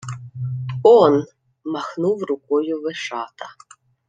—Он!— 0.99 1.25
махнув 1.65 2.23
рукою 2.23 2.81
Вишата. 2.81 3.45